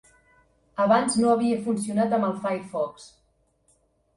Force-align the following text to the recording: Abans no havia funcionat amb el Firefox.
Abans 0.85 1.17
no 1.23 1.29
havia 1.33 1.59
funcionat 1.67 2.17
amb 2.19 2.27
el 2.31 2.35
Firefox. 2.47 3.07